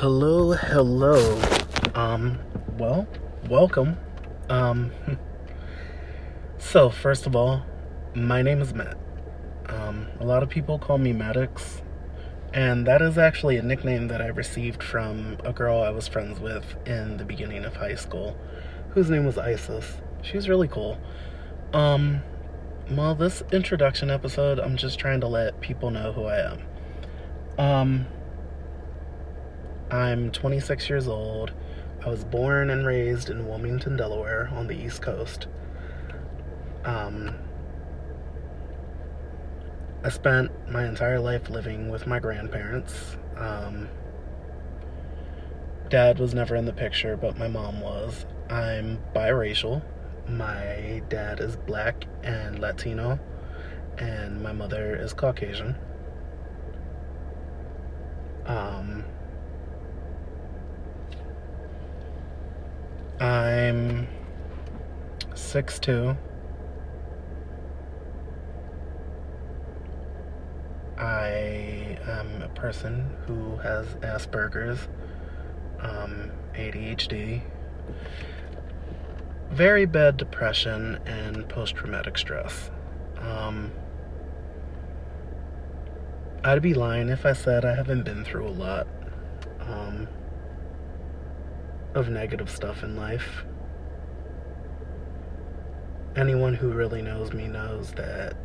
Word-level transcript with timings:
Hello, 0.00 0.52
hello. 0.52 1.42
Um, 1.92 2.38
well, 2.78 3.08
welcome. 3.50 3.96
Um, 4.48 4.92
so 6.58 6.88
first 6.88 7.26
of 7.26 7.34
all, 7.34 7.64
my 8.14 8.40
name 8.40 8.60
is 8.60 8.72
Matt. 8.72 8.96
Um, 9.66 10.06
a 10.20 10.24
lot 10.24 10.44
of 10.44 10.50
people 10.50 10.78
call 10.78 10.98
me 10.98 11.12
Maddox, 11.12 11.82
and 12.54 12.86
that 12.86 13.02
is 13.02 13.18
actually 13.18 13.56
a 13.56 13.62
nickname 13.62 14.06
that 14.06 14.22
I 14.22 14.28
received 14.28 14.84
from 14.84 15.36
a 15.42 15.52
girl 15.52 15.82
I 15.82 15.90
was 15.90 16.06
friends 16.06 16.38
with 16.38 16.76
in 16.86 17.16
the 17.16 17.24
beginning 17.24 17.64
of 17.64 17.74
high 17.74 17.96
school, 17.96 18.38
whose 18.90 19.10
name 19.10 19.26
was 19.26 19.36
Isis. 19.36 19.96
She 20.22 20.36
was 20.36 20.48
really 20.48 20.68
cool. 20.68 20.96
Um, 21.72 22.22
well, 22.88 23.16
this 23.16 23.42
introduction 23.50 24.10
episode, 24.10 24.60
I'm 24.60 24.76
just 24.76 25.00
trying 25.00 25.22
to 25.22 25.26
let 25.26 25.60
people 25.60 25.90
know 25.90 26.12
who 26.12 26.26
I 26.26 26.52
am. 26.52 26.62
Um, 27.58 28.06
I'm 29.90 30.30
26 30.30 30.90
years 30.90 31.08
old. 31.08 31.52
I 32.04 32.10
was 32.10 32.24
born 32.24 32.68
and 32.68 32.86
raised 32.86 33.30
in 33.30 33.48
Wilmington, 33.48 33.96
Delaware, 33.96 34.50
on 34.54 34.66
the 34.66 34.74
East 34.76 35.00
Coast. 35.00 35.46
Um, 36.84 37.34
I 40.04 40.10
spent 40.10 40.50
my 40.70 40.86
entire 40.86 41.18
life 41.18 41.48
living 41.48 41.88
with 41.88 42.06
my 42.06 42.18
grandparents. 42.18 43.16
Um, 43.36 43.88
dad 45.88 46.18
was 46.18 46.34
never 46.34 46.54
in 46.54 46.66
the 46.66 46.72
picture, 46.72 47.16
but 47.16 47.38
my 47.38 47.48
mom 47.48 47.80
was. 47.80 48.26
I'm 48.50 48.98
biracial. 49.14 49.82
My 50.28 51.02
dad 51.08 51.40
is 51.40 51.56
black 51.56 52.04
and 52.22 52.58
Latino, 52.58 53.18
and 53.96 54.42
my 54.42 54.52
mother 54.52 54.94
is 54.94 55.14
Caucasian. 55.14 55.76
Um, 58.44 59.04
I'm 63.20 64.06
6'2. 65.30 66.16
I 70.96 71.98
am 72.06 72.42
a 72.42 72.48
person 72.54 73.16
who 73.26 73.56
has 73.56 73.86
Asperger's, 73.96 74.86
um, 75.80 76.30
ADHD, 76.54 77.42
very 79.50 79.84
bad 79.86 80.16
depression, 80.16 81.00
and 81.04 81.48
post 81.48 81.74
traumatic 81.74 82.18
stress. 82.18 82.70
Um, 83.18 83.72
I'd 86.44 86.62
be 86.62 86.74
lying 86.74 87.08
if 87.08 87.26
I 87.26 87.32
said 87.32 87.64
I 87.64 87.74
haven't 87.74 88.04
been 88.04 88.24
through 88.24 88.46
a 88.46 88.50
lot. 88.50 88.86
Um, 89.60 90.06
of 91.94 92.08
negative 92.08 92.50
stuff 92.50 92.82
in 92.82 92.96
life. 92.96 93.44
Anyone 96.16 96.54
who 96.54 96.70
really 96.70 97.02
knows 97.02 97.32
me 97.32 97.48
knows 97.48 97.92
that 97.92 98.36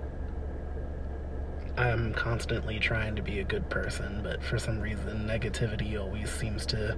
I'm 1.77 2.13
constantly 2.13 2.77
trying 2.77 3.15
to 3.15 3.23
be 3.23 3.39
a 3.39 3.43
good 3.43 3.69
person, 3.69 4.21
but 4.23 4.43
for 4.43 4.59
some 4.59 4.79
reason, 4.79 5.27
negativity 5.27 5.99
always 5.99 6.31
seems 6.31 6.65
to 6.67 6.97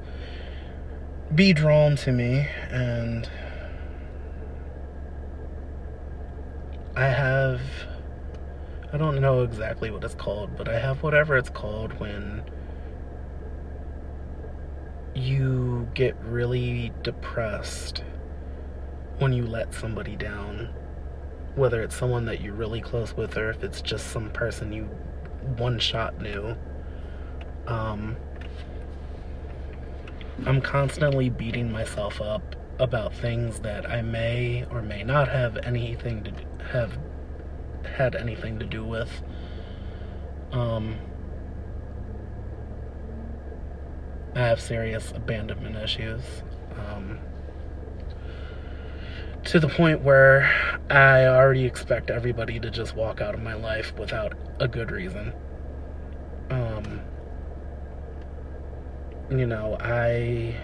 be 1.34 1.54
drawn 1.54 1.96
to 1.98 2.12
me, 2.12 2.48
and 2.70 3.30
I 6.96 7.06
have. 7.06 7.62
I 8.92 8.98
don't 8.98 9.20
know 9.20 9.44
exactly 9.44 9.92
what 9.92 10.04
it's 10.04 10.16
called, 10.16 10.56
but 10.58 10.70
I 10.70 10.80
have 10.80 11.04
whatever 11.04 11.36
it's 11.36 11.50
called 11.50 12.00
when 12.00 12.44
you 15.16 15.88
get 15.94 16.16
really 16.22 16.92
depressed 17.02 18.04
when 19.20 19.32
you 19.34 19.46
let 19.46 19.74
somebody 19.74 20.16
down. 20.16 20.70
Whether 21.56 21.82
it's 21.82 21.96
someone 21.96 22.26
that 22.26 22.42
you're 22.42 22.54
really 22.54 22.82
close 22.82 23.16
with 23.16 23.38
or 23.38 23.50
if 23.50 23.64
it's 23.64 23.82
just 23.82 24.08
some 24.08 24.30
person 24.32 24.74
you 24.74 24.84
one 25.58 25.80
shot 25.80 26.22
knew. 26.22 26.58
Um, 27.66 28.18
I'm 30.46 30.60
constantly 30.60 31.30
beating 31.30 31.72
myself 31.72 32.22
up 32.22 32.56
about 32.78 33.14
things 33.14 33.62
that 33.62 33.90
I 33.90 34.02
may 34.02 34.66
or 34.70 34.82
may 34.82 35.04
not 35.04 35.30
have 35.30 35.58
anything 35.64 36.26
to 36.26 36.34
have 36.72 37.00
had 37.86 38.16
anything 38.16 38.60
to 38.60 38.66
do 38.66 38.84
with. 38.84 39.24
Um, 40.52 40.98
I 44.36 44.40
have 44.40 44.60
serious 44.60 45.12
abandonment 45.12 45.78
issues. 45.78 46.22
Um, 46.78 47.20
to 49.46 49.60
the 49.60 49.70
point 49.70 50.02
where 50.02 50.52
I 50.90 51.26
already 51.26 51.66
expect 51.66 52.10
everybody 52.10 52.60
to 52.60 52.70
just 52.70 52.96
walk 52.96 53.22
out 53.22 53.34
of 53.34 53.42
my 53.42 53.54
life 53.54 53.94
without 53.98 54.34
a 54.60 54.68
good 54.68 54.92
reason. 54.92 55.32
Um, 56.50 57.02
you 59.30 59.46
know, 59.46 59.78
I 59.80 60.56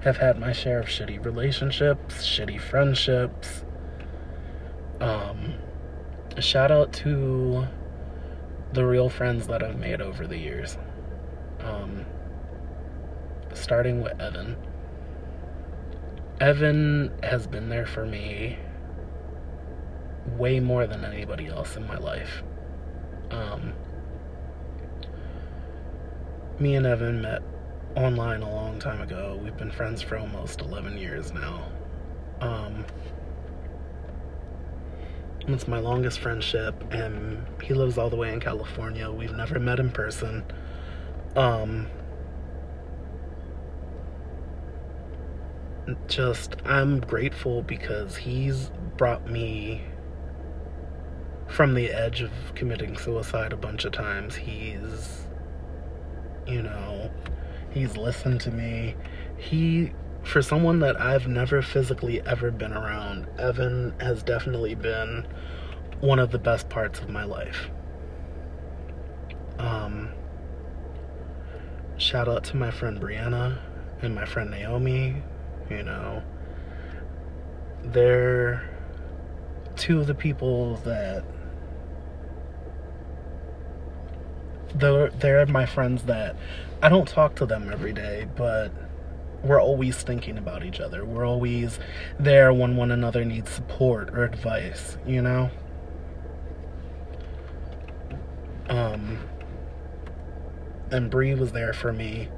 have 0.00 0.16
had 0.16 0.38
my 0.38 0.52
share 0.52 0.80
of 0.80 0.86
shitty 0.86 1.24
relationships, 1.24 2.26
shitty 2.26 2.60
friendships. 2.60 3.64
Um, 5.00 5.54
shout 6.38 6.70
out 6.70 6.92
to 6.94 7.66
the 8.72 8.84
real 8.84 9.08
friends 9.08 9.46
that 9.46 9.62
I've 9.62 9.78
made 9.78 10.00
over 10.00 10.26
the 10.26 10.38
years. 10.38 10.76
Um, 11.60 12.04
starting 13.56 14.02
with 14.02 14.20
Evan. 14.20 14.56
Evan 16.40 17.12
has 17.22 17.46
been 17.46 17.68
there 17.68 17.86
for 17.86 18.04
me 18.04 18.58
way 20.36 20.60
more 20.60 20.86
than 20.86 21.04
anybody 21.04 21.46
else 21.46 21.76
in 21.76 21.86
my 21.86 21.98
life. 21.98 22.42
Um, 23.30 23.72
me 26.58 26.74
and 26.74 26.86
Evan 26.86 27.22
met 27.22 27.42
online 27.96 28.42
a 28.42 28.50
long 28.50 28.78
time 28.78 29.00
ago. 29.00 29.38
We've 29.42 29.56
been 29.56 29.70
friends 29.70 30.02
for 30.02 30.16
almost 30.16 30.60
11 30.60 30.98
years 30.98 31.32
now. 31.32 31.68
Um, 32.40 32.84
it's 35.48 35.66
my 35.66 35.78
longest 35.78 36.20
friendship, 36.20 36.84
and 36.92 37.44
he 37.62 37.74
lives 37.74 37.98
all 37.98 38.10
the 38.10 38.16
way 38.16 38.32
in 38.32 38.40
California. 38.40 39.10
We've 39.10 39.34
never 39.34 39.58
met 39.58 39.80
in 39.80 39.90
person. 39.90 40.44
Um, 41.34 41.88
just 46.06 46.56
I'm 46.64 47.00
grateful 47.00 47.62
because 47.62 48.16
he's 48.16 48.70
brought 48.96 49.28
me 49.28 49.82
from 51.48 51.74
the 51.74 51.90
edge 51.90 52.22
of 52.22 52.30
committing 52.54 52.96
suicide 52.96 53.52
a 53.52 53.56
bunch 53.56 53.84
of 53.84 53.92
times. 53.92 54.36
He's 54.36 55.26
you 56.46 56.62
know, 56.62 57.10
he's 57.70 57.96
listened 57.96 58.40
to 58.42 58.50
me. 58.50 58.94
He 59.36 59.92
for 60.22 60.40
someone 60.40 60.78
that 60.80 61.00
I've 61.00 61.26
never 61.26 61.62
physically 61.62 62.20
ever 62.22 62.50
been 62.52 62.72
around, 62.72 63.28
Evan 63.38 63.94
has 64.00 64.22
definitely 64.22 64.76
been 64.76 65.26
one 66.00 66.18
of 66.18 66.30
the 66.30 66.38
best 66.38 66.68
parts 66.68 67.00
of 67.00 67.08
my 67.08 67.24
life. 67.24 67.70
Um 69.58 70.10
shout 71.96 72.28
out 72.28 72.44
to 72.44 72.56
my 72.56 72.70
friend 72.70 73.00
Brianna 73.00 73.58
and 74.00 74.14
my 74.14 74.24
friend 74.24 74.50
Naomi 74.50 75.22
you 75.70 75.82
know 75.82 76.22
they're 77.84 78.68
two 79.76 80.00
of 80.00 80.06
the 80.06 80.14
people 80.14 80.76
that 80.78 81.24
they're, 84.74 85.10
they're 85.10 85.46
my 85.46 85.66
friends 85.66 86.04
that 86.04 86.36
I 86.82 86.88
don't 86.88 87.06
talk 87.06 87.36
to 87.36 87.46
them 87.46 87.70
every 87.72 87.92
day, 87.92 88.26
but 88.36 88.72
we're 89.42 89.60
always 89.60 90.02
thinking 90.02 90.38
about 90.38 90.64
each 90.64 90.80
other. 90.80 91.04
We're 91.04 91.26
always 91.26 91.78
there 92.18 92.52
when 92.52 92.76
one 92.76 92.90
another 92.90 93.24
needs 93.24 93.50
support 93.50 94.10
or 94.10 94.24
advice, 94.24 94.96
you 95.06 95.20
know? 95.20 95.50
Um, 98.68 99.18
and 100.90 101.10
Bree 101.10 101.34
was 101.34 101.52
there 101.52 101.72
for 101.72 101.92
me 101.92 102.28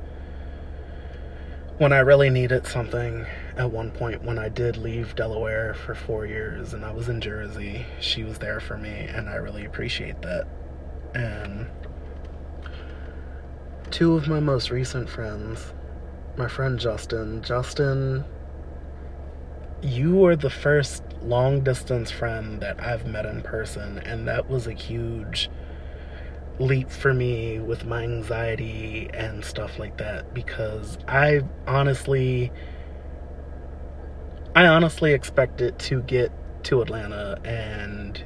when 1.78 1.92
I 1.92 1.98
really 1.98 2.30
needed 2.30 2.66
something 2.66 3.26
at 3.56 3.70
one 3.70 3.90
point 3.90 4.22
when 4.22 4.38
I 4.38 4.48
did 4.48 4.76
leave 4.76 5.16
Delaware 5.16 5.74
for 5.74 5.94
four 5.94 6.24
years 6.24 6.72
and 6.72 6.84
I 6.84 6.92
was 6.92 7.08
in 7.08 7.20
Jersey, 7.20 7.84
she 8.00 8.22
was 8.22 8.38
there 8.38 8.60
for 8.60 8.78
me 8.78 9.08
and 9.08 9.28
I 9.28 9.34
really 9.34 9.64
appreciate 9.64 10.22
that. 10.22 10.46
And 11.14 11.66
two 13.90 14.14
of 14.14 14.28
my 14.28 14.38
most 14.38 14.70
recent 14.70 15.08
friends, 15.08 15.72
my 16.36 16.46
friend 16.46 16.78
Justin, 16.78 17.42
Justin, 17.42 18.24
you 19.82 20.14
were 20.14 20.36
the 20.36 20.50
first 20.50 21.02
long 21.22 21.62
distance 21.62 22.10
friend 22.10 22.60
that 22.60 22.80
I've 22.80 23.06
met 23.06 23.26
in 23.26 23.42
person 23.42 23.98
and 23.98 24.28
that 24.28 24.48
was 24.48 24.68
a 24.68 24.72
huge 24.72 25.50
leap 26.58 26.90
for 26.90 27.12
me 27.12 27.58
with 27.58 27.84
my 27.84 28.04
anxiety 28.04 29.08
and 29.12 29.44
stuff 29.44 29.78
like 29.78 29.98
that 29.98 30.32
because 30.32 30.98
I 31.08 31.42
honestly 31.66 32.52
I 34.54 34.66
honestly 34.66 35.12
expected 35.12 35.78
to 35.80 36.00
get 36.02 36.30
to 36.64 36.80
Atlanta 36.80 37.40
and 37.44 38.22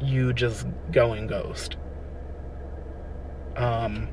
you 0.00 0.32
just 0.32 0.66
going 0.92 1.26
ghost. 1.26 1.76
Um 3.56 4.08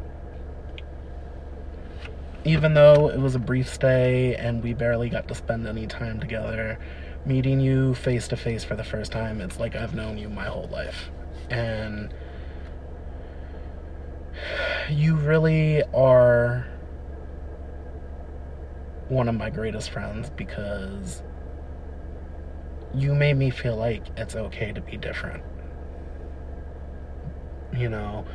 even 2.46 2.74
though 2.74 3.10
it 3.10 3.20
was 3.20 3.36
a 3.36 3.40
brief 3.40 3.72
stay 3.72 4.36
and 4.36 4.64
we 4.64 4.74
barely 4.74 5.10
got 5.10 5.28
to 5.28 5.36
spend 5.36 5.66
any 5.68 5.88
time 5.88 6.20
together, 6.20 6.78
meeting 7.26 7.60
you 7.60 7.94
face 7.94 8.28
to 8.30 8.36
face 8.36 8.64
for 8.64 8.76
the 8.76 8.84
first 8.84 9.12
time, 9.12 9.40
it's 9.40 9.60
like 9.60 9.76
I've 9.76 9.96
known 9.96 10.18
you 10.18 10.28
my 10.28 10.46
whole 10.46 10.68
life. 10.68 11.10
And 11.50 12.14
you 14.90 15.16
really 15.16 15.84
are 15.94 16.68
one 19.10 19.30
of 19.30 19.36
my 19.36 19.50
greatest 19.50 19.90
friends 19.92 20.30
because 20.32 21.22
you 22.94 23.14
made 23.14 23.38
me 23.38 23.50
feel 23.50 23.76
like 23.76 24.04
it's 24.18 24.36
okay 24.36 24.72
to 24.72 24.82
be 24.82 24.98
different. 24.98 25.44
You 27.76 27.90
know, 27.90 28.26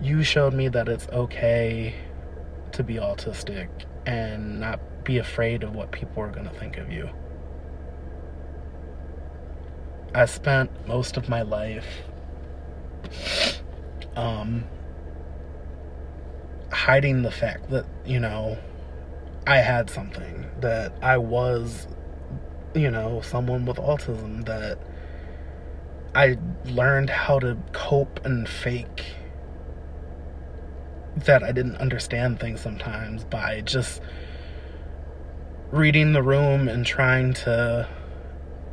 you 0.00 0.22
showed 0.22 0.54
me 0.54 0.68
that 0.68 0.88
it's 0.88 1.08
okay 1.08 1.94
to 2.72 2.82
be 2.82 2.94
autistic 2.94 3.68
and 4.06 4.60
not 4.60 4.80
be 5.04 5.18
afraid 5.18 5.62
of 5.62 5.74
what 5.74 5.90
people 5.92 6.22
are 6.22 6.30
going 6.30 6.48
to 6.48 6.54
think 6.54 6.78
of 6.78 6.92
you. 6.92 7.08
I 10.14 10.26
spent 10.26 10.86
most 10.86 11.16
of 11.16 11.28
my 11.28 11.42
life 11.42 11.86
um, 14.16 14.64
hiding 16.84 17.22
the 17.22 17.30
fact 17.30 17.70
that, 17.70 17.86
you 18.04 18.20
know, 18.20 18.58
I 19.46 19.56
had 19.56 19.88
something, 19.88 20.44
that 20.60 20.92
I 21.00 21.16
was, 21.16 21.88
you 22.74 22.90
know, 22.90 23.22
someone 23.22 23.64
with 23.64 23.78
autism, 23.78 24.44
that 24.44 24.78
I 26.14 26.36
learned 26.66 27.08
how 27.08 27.38
to 27.38 27.56
cope 27.72 28.22
and 28.26 28.46
fake 28.46 29.02
that 31.16 31.42
I 31.42 31.52
didn't 31.52 31.76
understand 31.76 32.38
things 32.38 32.60
sometimes 32.60 33.24
by 33.24 33.62
just 33.62 34.02
reading 35.70 36.12
the 36.12 36.22
room 36.22 36.68
and 36.68 36.84
trying 36.84 37.32
to, 37.44 37.88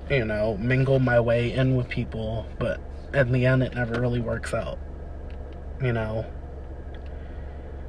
you 0.09 0.25
know, 0.25 0.57
mingle 0.57 0.99
my 0.99 1.21
way 1.21 1.53
in 1.53 1.77
with 1.77 1.87
people, 1.87 2.45
but 2.59 2.81
in 3.13 3.31
the 3.31 3.45
end, 3.45 3.63
it 3.63 3.73
never 3.73 4.01
really 4.01 4.19
works 4.19 4.53
out, 4.53 4.79
you 5.81 5.93
know. 5.93 6.25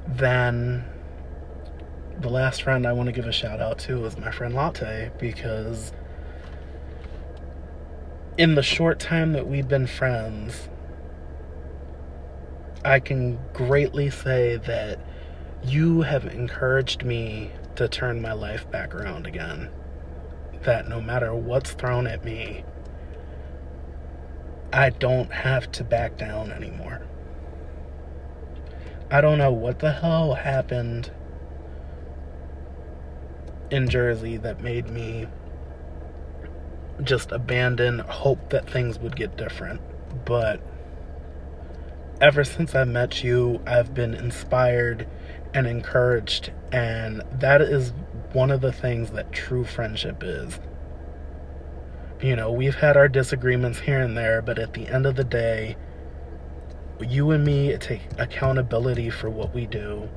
Then 0.06 0.84
the 2.20 2.28
last 2.28 2.62
friend 2.62 2.86
I 2.86 2.92
want 2.92 3.06
to 3.06 3.12
give 3.12 3.26
a 3.26 3.32
shout 3.32 3.60
out 3.60 3.78
to 3.80 4.04
is 4.04 4.16
my 4.18 4.30
friend 4.30 4.54
Latte 4.54 5.10
because 5.18 5.92
in 8.36 8.54
the 8.54 8.62
short 8.62 8.98
time 8.98 9.32
that 9.32 9.46
we've 9.46 9.68
been 9.68 9.86
friends, 9.86 10.68
I 12.84 13.00
can 13.00 13.38
greatly 13.52 14.10
say 14.10 14.56
that 14.56 14.98
you 15.62 16.02
have 16.02 16.26
encouraged 16.26 17.04
me 17.04 17.52
to 17.76 17.88
turn 17.88 18.20
my 18.20 18.32
life 18.32 18.68
back 18.70 18.94
around 18.94 19.26
again. 19.26 19.70
That 20.62 20.88
no 20.88 21.00
matter 21.00 21.34
what's 21.34 21.72
thrown 21.72 22.06
at 22.06 22.24
me, 22.24 22.64
I 24.72 24.90
don't 24.90 25.32
have 25.32 25.70
to 25.72 25.84
back 25.84 26.16
down 26.16 26.50
anymore. 26.50 27.02
I 29.12 29.20
don't 29.20 29.36
know 29.36 29.52
what 29.52 29.80
the 29.80 29.92
hell 29.92 30.32
happened 30.32 31.10
in 33.70 33.86
Jersey 33.86 34.38
that 34.38 34.62
made 34.62 34.88
me 34.88 35.26
just 37.02 37.30
abandon 37.30 37.98
hope 37.98 38.48
that 38.48 38.70
things 38.70 38.98
would 38.98 39.14
get 39.14 39.36
different. 39.36 39.82
But 40.24 40.62
ever 42.22 42.42
since 42.42 42.74
I 42.74 42.84
met 42.84 43.22
you, 43.22 43.60
I've 43.66 43.92
been 43.92 44.14
inspired 44.14 45.06
and 45.52 45.66
encouraged, 45.66 46.50
and 46.72 47.22
that 47.32 47.60
is 47.60 47.92
one 48.32 48.50
of 48.50 48.62
the 48.62 48.72
things 48.72 49.10
that 49.10 49.30
true 49.30 49.64
friendship 49.64 50.22
is. 50.24 50.58
You 52.22 52.34
know, 52.34 52.50
we've 52.50 52.76
had 52.76 52.96
our 52.96 53.08
disagreements 53.08 53.80
here 53.80 54.00
and 54.00 54.16
there, 54.16 54.40
but 54.40 54.58
at 54.58 54.72
the 54.72 54.88
end 54.88 55.04
of 55.04 55.16
the 55.16 55.24
day, 55.24 55.76
you 57.02 57.30
and 57.30 57.44
me 57.44 57.76
take 57.78 58.02
accountability 58.18 59.10
for 59.10 59.30
what 59.30 59.54
we 59.54 59.66
do, 59.66 60.08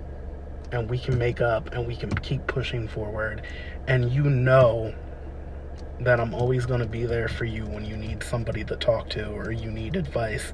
and 0.71 0.89
we 0.89 0.97
can 0.97 1.17
make 1.17 1.41
up 1.41 1.73
and 1.73 1.85
we 1.87 1.95
can 1.95 2.09
keep 2.09 2.45
pushing 2.47 2.87
forward. 2.87 3.41
And 3.87 4.11
you 4.11 4.23
know 4.23 4.93
that 5.99 6.19
I'm 6.19 6.33
always 6.33 6.65
going 6.65 6.81
to 6.81 6.85
be 6.85 7.05
there 7.05 7.27
for 7.27 7.45
you 7.45 7.65
when 7.65 7.85
you 7.85 7.95
need 7.95 8.23
somebody 8.23 8.63
to 8.65 8.75
talk 8.75 9.09
to 9.11 9.29
or 9.31 9.51
you 9.51 9.71
need 9.71 9.95
advice 9.95 10.53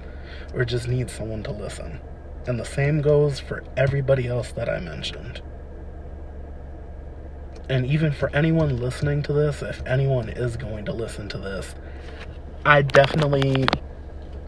or 0.54 0.66
just 0.66 0.88
need 0.88 1.10
someone 1.10 1.44
to 1.44 1.52
listen. 1.52 2.00
And 2.48 2.60
the 2.60 2.66
same 2.66 3.02
goes 3.02 3.40
for 3.40 3.64
everybody 3.78 4.28
else 4.28 4.52
that 4.52 4.70
I 4.70 4.80
mentioned. 4.80 5.42
And 7.70 7.86
even 7.86 8.12
for 8.12 8.30
anyone 8.36 8.78
listening 8.78 9.24
to 9.24 9.34
this, 9.34 9.62
if 9.62 9.82
anyone 9.86 10.30
is 10.30 10.58
going 10.58 10.86
to 10.86 10.94
listen 10.94 11.30
to 11.30 11.38
this, 11.38 11.74
I 12.66 12.82
definitely 12.82 13.66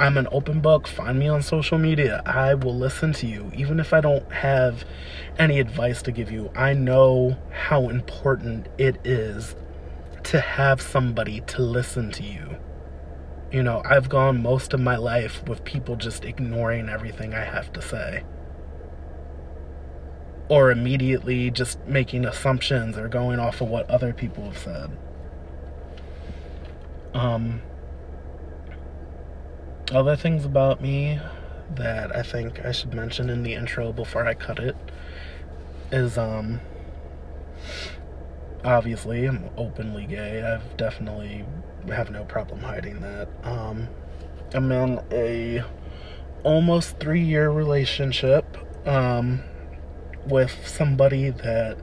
I'm 0.03 0.17
an 0.17 0.27
open 0.33 0.59
book. 0.59 0.85
Find 0.85 1.17
me 1.17 1.29
on 1.29 1.41
social 1.41 1.77
media. 1.77 2.21
I 2.25 2.55
will 2.55 2.75
listen 2.75 3.13
to 3.13 3.25
you. 3.25 3.49
Even 3.55 3.79
if 3.79 3.93
I 3.93 4.01
don't 4.01 4.29
have 4.33 4.83
any 5.39 5.61
advice 5.61 6.01
to 6.01 6.11
give 6.11 6.29
you, 6.29 6.51
I 6.57 6.73
know 6.73 7.37
how 7.51 7.87
important 7.87 8.67
it 8.77 8.97
is 9.05 9.55
to 10.23 10.41
have 10.41 10.81
somebody 10.81 11.39
to 11.47 11.61
listen 11.61 12.11
to 12.11 12.23
you. 12.23 12.57
You 13.49 13.63
know, 13.63 13.81
I've 13.85 14.09
gone 14.09 14.43
most 14.43 14.73
of 14.73 14.81
my 14.81 14.97
life 14.97 15.41
with 15.47 15.63
people 15.63 15.95
just 15.95 16.25
ignoring 16.25 16.89
everything 16.89 17.33
I 17.33 17.45
have 17.45 17.71
to 17.71 17.81
say. 17.81 18.25
Or 20.49 20.69
immediately 20.69 21.49
just 21.49 21.79
making 21.87 22.25
assumptions 22.25 22.97
or 22.97 23.07
going 23.07 23.39
off 23.39 23.61
of 23.61 23.69
what 23.69 23.89
other 23.89 24.11
people 24.11 24.43
have 24.43 24.57
said. 24.57 24.97
Um, 27.13 27.61
other 29.91 30.15
things 30.15 30.45
about 30.45 30.81
me 30.81 31.19
that 31.75 32.15
I 32.15 32.21
think 32.23 32.63
I 32.65 32.71
should 32.71 32.93
mention 32.93 33.29
in 33.29 33.43
the 33.43 33.53
intro 33.53 33.91
before 33.91 34.25
I 34.25 34.33
cut 34.33 34.59
it 34.59 34.75
is, 35.91 36.17
um, 36.17 36.61
obviously 38.63 39.25
I'm 39.25 39.49
openly 39.57 40.05
gay. 40.05 40.41
I've 40.41 40.77
definitely 40.77 41.45
have 41.87 42.11
no 42.11 42.23
problem 42.25 42.61
hiding 42.61 43.01
that. 43.01 43.27
Um, 43.43 43.87
I'm 44.53 44.71
in 44.71 45.01
a 45.11 45.63
almost 46.43 46.99
three 46.99 47.23
year 47.23 47.49
relationship 47.49 48.57
um, 48.87 49.41
with 50.27 50.67
somebody 50.67 51.29
that 51.29 51.77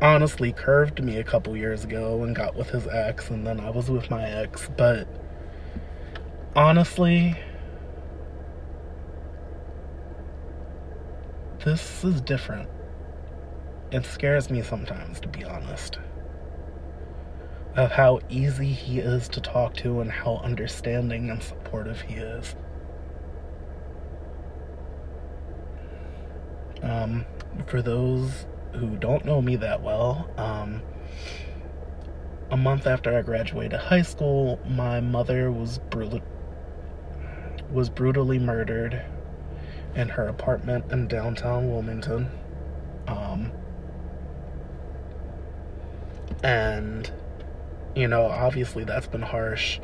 honestly 0.00 0.52
curved 0.52 1.02
me 1.02 1.18
a 1.18 1.24
couple 1.24 1.56
years 1.56 1.84
ago 1.84 2.22
and 2.24 2.34
got 2.34 2.56
with 2.56 2.70
his 2.70 2.86
ex, 2.88 3.30
and 3.30 3.46
then 3.46 3.60
I 3.60 3.70
was 3.70 3.88
with 3.88 4.10
my 4.10 4.24
ex. 4.28 4.68
But 4.76 5.06
honestly, 6.54 7.36
this 11.64 12.04
is 12.04 12.20
different. 12.20 12.68
It 13.90 14.04
scares 14.06 14.50
me 14.50 14.62
sometimes, 14.62 15.20
to 15.20 15.28
be 15.28 15.44
honest 15.44 15.98
of 17.76 17.90
how 17.90 18.20
easy 18.28 18.66
he 18.66 18.98
is 18.98 19.28
to 19.28 19.40
talk 19.40 19.74
to 19.74 20.00
and 20.00 20.10
how 20.10 20.36
understanding 20.44 21.30
and 21.30 21.42
supportive 21.42 22.00
he 22.02 22.14
is. 22.14 22.54
Um, 26.82 27.24
for 27.66 27.80
those 27.80 28.46
who 28.72 28.96
don't 28.96 29.24
know 29.24 29.40
me 29.40 29.56
that 29.56 29.82
well, 29.82 30.28
um, 30.36 30.82
a 32.50 32.56
month 32.56 32.86
after 32.86 33.16
I 33.16 33.22
graduated 33.22 33.78
high 33.78 34.02
school, 34.02 34.58
my 34.66 35.00
mother 35.00 35.50
was 35.50 35.78
brutal 35.90 36.20
was 37.72 37.88
brutally 37.88 38.38
murdered 38.38 39.02
in 39.94 40.08
her 40.10 40.28
apartment 40.28 40.90
in 40.92 41.08
downtown 41.08 41.70
Wilmington. 41.70 42.30
Um, 43.06 43.52
and 46.42 47.10
you 47.94 48.08
know, 48.08 48.26
obviously 48.26 48.84
that's 48.84 49.06
been 49.06 49.22
harsh 49.22 49.78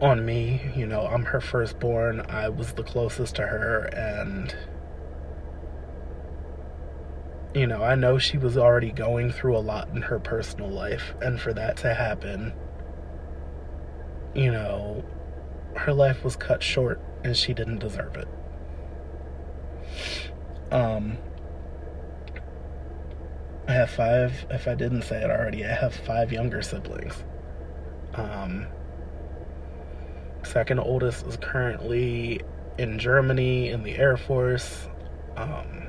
on 0.00 0.24
me. 0.24 0.72
You 0.74 0.86
know, 0.86 1.06
I'm 1.06 1.24
her 1.24 1.40
firstborn. 1.40 2.20
I 2.28 2.48
was 2.48 2.72
the 2.72 2.82
closest 2.82 3.36
to 3.36 3.42
her, 3.42 3.84
and, 3.94 4.54
you 7.54 7.66
know, 7.66 7.82
I 7.82 7.94
know 7.94 8.18
she 8.18 8.38
was 8.38 8.56
already 8.56 8.92
going 8.92 9.32
through 9.32 9.56
a 9.56 9.60
lot 9.60 9.88
in 9.88 10.02
her 10.02 10.18
personal 10.18 10.70
life, 10.70 11.14
and 11.20 11.40
for 11.40 11.52
that 11.52 11.76
to 11.78 11.94
happen, 11.94 12.52
you 14.34 14.50
know, 14.50 15.04
her 15.76 15.92
life 15.92 16.24
was 16.24 16.36
cut 16.36 16.62
short 16.62 17.00
and 17.24 17.36
she 17.36 17.54
didn't 17.54 17.78
deserve 17.78 18.16
it. 18.16 18.28
Um, 20.72 21.18
I 23.66 23.72
have 23.72 23.90
five, 23.90 24.46
if 24.50 24.66
I 24.68 24.74
didn't 24.74 25.02
say 25.02 25.22
it 25.22 25.30
already, 25.30 25.64
I 25.64 25.74
have 25.74 25.94
five 25.94 26.32
younger 26.32 26.62
siblings. 26.62 27.22
Um, 28.14 28.66
second 30.42 30.80
oldest 30.80 31.26
is 31.26 31.36
currently 31.36 32.40
in 32.78 32.98
Germany 32.98 33.68
in 33.68 33.82
the 33.82 33.96
Air 33.96 34.16
Force. 34.16 34.88
Um, 35.36 35.88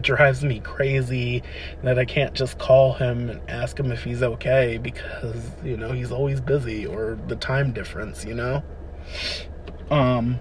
drives 0.00 0.44
me 0.44 0.60
crazy 0.60 1.42
that 1.82 1.98
I 1.98 2.04
can't 2.04 2.34
just 2.34 2.58
call 2.58 2.92
him 2.92 3.30
and 3.30 3.50
ask 3.50 3.78
him 3.78 3.90
if 3.90 4.04
he's 4.04 4.22
okay 4.22 4.78
because, 4.78 5.50
you 5.64 5.76
know, 5.76 5.92
he's 5.92 6.12
always 6.12 6.40
busy 6.40 6.86
or 6.86 7.18
the 7.28 7.36
time 7.36 7.72
difference, 7.72 8.24
you 8.24 8.34
know? 8.34 8.62
Um, 9.90 10.40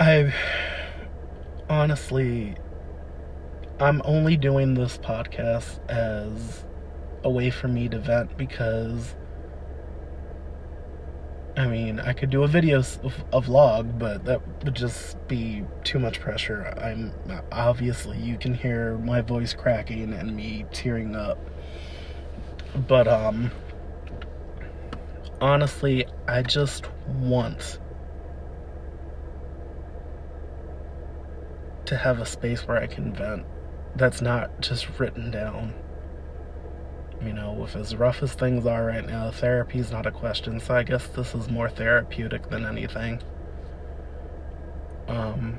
I 0.00 0.34
honestly, 1.68 2.56
I'm 3.80 4.02
only 4.04 4.36
doing 4.36 4.74
this 4.74 4.98
podcast 4.98 5.78
as 5.88 6.64
a 7.24 7.30
way 7.30 7.50
for 7.50 7.68
me 7.68 7.88
to 7.88 7.98
vent 7.98 8.36
because 8.36 9.14
I 11.56 11.66
mean, 11.66 11.98
I 11.98 12.12
could 12.12 12.30
do 12.30 12.44
a 12.44 12.46
video, 12.46 12.78
a 12.78 13.40
vlog, 13.40 13.98
but 13.98 14.24
that 14.26 14.40
would 14.64 14.76
just 14.76 15.16
be 15.26 15.64
too 15.82 15.98
much 15.98 16.20
pressure. 16.20 16.72
I'm 16.80 17.12
obviously 17.50 18.16
you 18.18 18.38
can 18.38 18.54
hear 18.54 18.96
my 18.98 19.22
voice 19.22 19.54
cracking 19.54 20.12
and 20.12 20.36
me 20.36 20.66
tearing 20.72 21.16
up. 21.16 21.38
But 22.86 23.08
um 23.08 23.50
honestly, 25.40 26.06
I 26.26 26.42
just 26.42 26.86
want 27.06 27.78
to 31.86 31.96
have 31.96 32.20
a 32.20 32.26
space 32.26 32.66
where 32.66 32.76
I 32.76 32.86
can 32.86 33.14
vent 33.14 33.46
that's 33.96 34.20
not 34.20 34.60
just 34.60 34.98
written 34.98 35.30
down. 35.30 35.74
You 37.22 37.32
know, 37.32 37.52
with 37.52 37.74
as 37.74 37.96
rough 37.96 38.22
as 38.22 38.32
things 38.34 38.64
are 38.64 38.84
right 38.84 39.04
now, 39.04 39.30
therapy's 39.32 39.90
not 39.90 40.06
a 40.06 40.12
question, 40.12 40.60
so 40.60 40.74
I 40.74 40.84
guess 40.84 41.08
this 41.08 41.34
is 41.34 41.48
more 41.48 41.68
therapeutic 41.68 42.48
than 42.48 42.64
anything. 42.64 43.20
Um, 45.08 45.58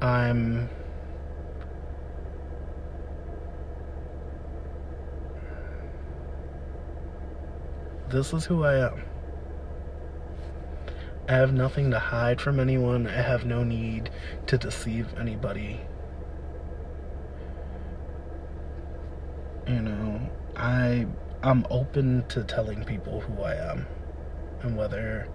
I'm 0.00 0.68
this 8.14 8.32
is 8.32 8.46
who 8.46 8.64
I 8.64 8.86
am. 8.86 9.02
I 11.28 11.34
have 11.34 11.52
nothing 11.52 11.90
to 11.90 11.98
hide 11.98 12.40
from 12.40 12.58
anyone. 12.60 13.06
I 13.06 13.22
have 13.22 13.44
no 13.44 13.64
need 13.64 14.10
to 14.46 14.56
deceive 14.56 15.12
anybody. 15.18 15.80
you 19.66 19.80
know, 19.80 20.20
I 20.56 21.06
I'm 21.42 21.66
open 21.70 22.24
to 22.28 22.44
telling 22.44 22.84
people 22.84 23.20
who 23.20 23.42
I 23.42 23.54
am. 23.54 23.86
And 24.62 24.76
whether 24.76 25.28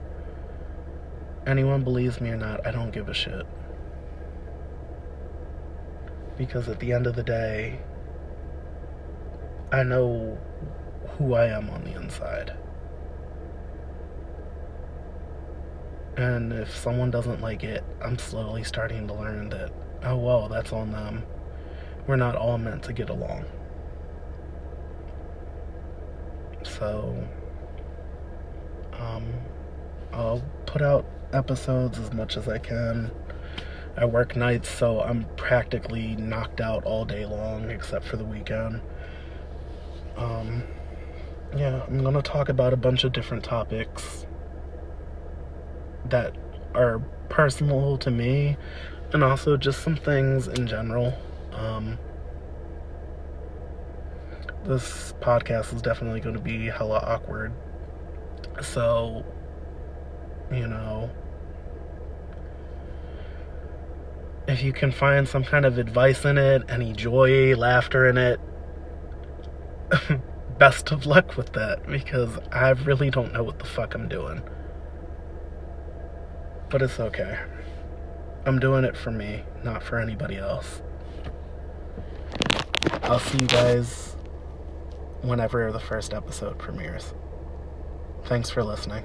anyone 1.45 1.83
believes 1.83 2.19
me 2.19 2.29
or 2.29 2.38
not, 2.38 2.65
I 2.65 2.71
don't 2.71 2.91
give 2.91 3.09
a 3.09 3.13
shit. 3.13 3.45
Because 6.38 6.67
at 6.67 6.79
the 6.79 6.93
end 6.93 7.05
of 7.05 7.15
the 7.15 7.24
day, 7.24 7.79
I 9.71 9.83
know 9.83 10.38
who 11.17 11.33
I 11.33 11.45
am 11.45 11.69
on 11.69 11.83
the 11.83 11.93
inside. 11.95 12.53
And 16.19 16.51
if 16.51 16.75
someone 16.75 17.11
doesn't 17.11 17.39
like 17.39 17.63
it, 17.63 17.81
I'm 18.03 18.17
slowly 18.17 18.65
starting 18.65 19.07
to 19.07 19.13
learn 19.13 19.47
that, 19.51 19.71
oh 20.03 20.17
well, 20.17 20.49
that's 20.49 20.73
on 20.73 20.91
them. 20.91 21.23
We're 22.07 22.17
not 22.17 22.35
all 22.35 22.57
meant 22.57 22.83
to 22.83 22.93
get 22.93 23.09
along. 23.09 23.45
So, 26.63 27.25
um, 28.91 29.31
I'll 30.11 30.43
put 30.65 30.81
out 30.81 31.05
episodes 31.31 31.97
as 31.97 32.11
much 32.11 32.35
as 32.35 32.49
I 32.49 32.57
can. 32.57 33.11
I 33.95 34.03
work 34.03 34.35
nights, 34.35 34.67
so 34.67 34.99
I'm 34.99 35.23
practically 35.38 36.17
knocked 36.17 36.59
out 36.59 36.83
all 36.83 37.05
day 37.05 37.25
long 37.25 37.69
except 37.69 38.03
for 38.03 38.17
the 38.17 38.25
weekend. 38.25 38.81
Um, 40.17 40.63
yeah, 41.55 41.81
I'm 41.88 42.03
gonna 42.03 42.21
talk 42.21 42.49
about 42.49 42.73
a 42.73 42.77
bunch 42.77 43.05
of 43.05 43.13
different 43.13 43.45
topics 43.45 44.25
that 46.09 46.35
are 46.73 46.99
personal 47.29 47.97
to 47.97 48.11
me 48.11 48.57
and 49.13 49.23
also 49.23 49.57
just 49.57 49.81
some 49.81 49.95
things 49.95 50.47
in 50.47 50.67
general. 50.67 51.13
Um, 51.53 51.97
this 54.65 55.13
podcast 55.21 55.73
is 55.73 55.81
definitely 55.81 56.19
going 56.19 56.35
to 56.35 56.41
be 56.41 56.67
hella 56.67 56.99
awkward. 56.99 57.53
So, 58.61 59.25
you 60.51 60.67
know, 60.67 61.09
if 64.47 64.63
you 64.63 64.73
can 64.73 64.91
find 64.91 65.27
some 65.27 65.43
kind 65.43 65.65
of 65.65 65.77
advice 65.77 66.25
in 66.25 66.37
it, 66.37 66.63
any 66.69 66.93
joy, 66.93 67.55
laughter 67.55 68.07
in 68.07 68.17
it, 68.17 68.39
best 70.59 70.91
of 70.91 71.05
luck 71.05 71.37
with 71.37 71.53
that 71.53 71.87
because 71.87 72.37
I 72.51 72.69
really 72.69 73.09
don't 73.09 73.33
know 73.33 73.43
what 73.43 73.59
the 73.59 73.65
fuck 73.65 73.95
I'm 73.95 74.07
doing. 74.07 74.41
But 76.69 76.81
it's 76.83 76.99
okay. 76.99 77.39
I'm 78.45 78.59
doing 78.59 78.83
it 78.83 78.95
for 78.95 79.11
me, 79.11 79.43
not 79.63 79.83
for 79.83 79.97
anybody 79.97 80.38
else. 80.38 80.81
I'll 83.03 83.19
see 83.19 83.39
you 83.39 83.47
guys 83.47 84.15
whenever 85.21 85.71
the 85.71 85.79
first 85.79 86.13
episode 86.13 86.59
premieres. 86.59 87.13
Thanks 88.25 88.49
for 88.49 88.63
listening. 88.63 89.03